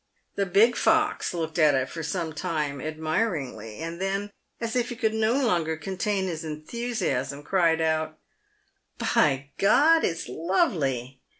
[0.33, 4.95] The big fox looked at it for some time admiringly, and then, as if he
[4.95, 8.17] could no longer contain his enthusiasm, cried out,"
[9.13, 9.65] By G—
[10.01, 10.07] d!
[10.07, 11.21] it's lovely."